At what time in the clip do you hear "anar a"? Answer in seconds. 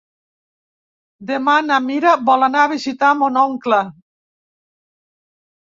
2.49-2.73